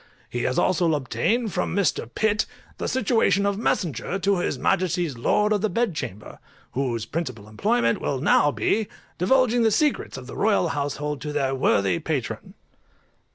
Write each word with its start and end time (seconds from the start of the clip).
He 0.31 0.41
has 0.45 0.57
also 0.57 0.95
obtained 0.95 1.53
from 1.53 1.75
Mr. 1.75 2.09
PITT 2.11 2.47
the 2.79 2.87
situation 2.87 3.45
of 3.45 3.59
messenger 3.59 4.17
to 4.17 4.39
his 4.39 4.57
Majesty's 4.57 5.15
lords 5.15 5.53
of 5.53 5.61
the 5.61 5.69
bed 5.69 5.93
chamber, 5.93 6.39
whose 6.71 7.05
principal 7.05 7.47
employment 7.47 8.01
will 8.01 8.19
now 8.19 8.49
be, 8.49 8.87
divulging 9.19 9.61
the 9.61 9.69
secrets 9.69 10.17
of 10.17 10.25
the 10.25 10.35
Royal 10.35 10.69
household 10.69 11.21
to 11.21 11.31
their 11.31 11.53
worthy 11.53 11.99
Patron. 11.99 12.55